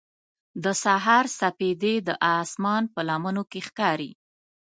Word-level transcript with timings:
د 0.63 0.65
سهار 0.83 1.25
سپېدې 1.39 1.95
د 2.07 2.09
اسمان 2.39 2.83
په 2.93 2.99
لمنو 3.09 3.43
کې 3.51 3.59
ښکاري. 3.67 4.11